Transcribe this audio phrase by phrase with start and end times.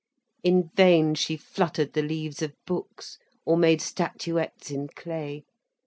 [0.41, 5.43] In vain she fluttered the leaves of books, or made statuettes in clay.